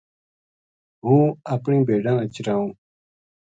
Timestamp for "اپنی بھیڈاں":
1.55-2.15